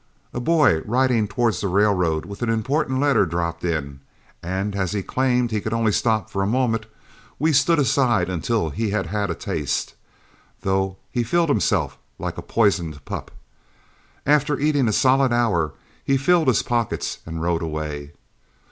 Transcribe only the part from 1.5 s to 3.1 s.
the railroad with an important